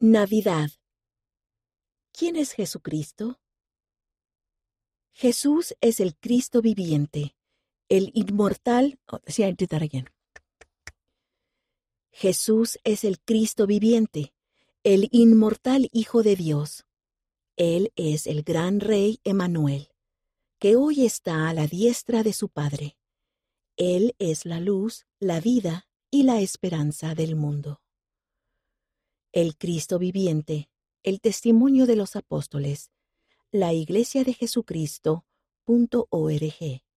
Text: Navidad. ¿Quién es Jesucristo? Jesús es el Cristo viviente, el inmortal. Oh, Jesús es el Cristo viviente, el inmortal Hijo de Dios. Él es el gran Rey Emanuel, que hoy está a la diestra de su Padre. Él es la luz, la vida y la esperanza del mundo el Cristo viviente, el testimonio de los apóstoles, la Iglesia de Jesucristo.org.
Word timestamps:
Navidad. 0.00 0.70
¿Quién 2.12 2.36
es 2.36 2.52
Jesucristo? 2.52 3.40
Jesús 5.10 5.74
es 5.80 5.98
el 5.98 6.14
Cristo 6.14 6.62
viviente, 6.62 7.34
el 7.88 8.12
inmortal. 8.14 9.00
Oh, 9.10 9.18
Jesús 12.12 12.78
es 12.84 13.02
el 13.02 13.18
Cristo 13.18 13.66
viviente, 13.66 14.34
el 14.84 15.08
inmortal 15.10 15.88
Hijo 15.92 16.22
de 16.22 16.36
Dios. 16.36 16.86
Él 17.56 17.92
es 17.96 18.28
el 18.28 18.44
gran 18.44 18.78
Rey 18.78 19.18
Emanuel, 19.24 19.88
que 20.60 20.76
hoy 20.76 21.06
está 21.06 21.48
a 21.48 21.54
la 21.54 21.66
diestra 21.66 22.22
de 22.22 22.32
su 22.32 22.50
Padre. 22.50 22.96
Él 23.76 24.14
es 24.20 24.46
la 24.46 24.60
luz, 24.60 25.06
la 25.18 25.40
vida 25.40 25.88
y 26.08 26.22
la 26.22 26.40
esperanza 26.40 27.16
del 27.16 27.34
mundo 27.34 27.80
el 29.32 29.56
Cristo 29.56 29.98
viviente, 29.98 30.70
el 31.02 31.20
testimonio 31.20 31.86
de 31.86 31.96
los 31.96 32.16
apóstoles, 32.16 32.90
la 33.50 33.72
Iglesia 33.72 34.24
de 34.24 34.34
Jesucristo.org. 34.34 36.87